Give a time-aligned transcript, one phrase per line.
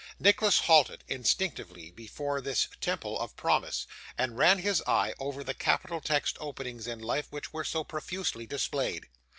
[0.17, 3.85] Nicholas halted, instinctively, before this temple of promise,
[4.17, 8.47] and ran his eye over the capital text openings in life which were so profusely
[8.47, 9.09] displayed.